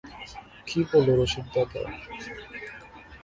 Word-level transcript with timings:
কী 0.67 0.79
বল 0.89 1.05
রসিকদাদা। 1.19 1.81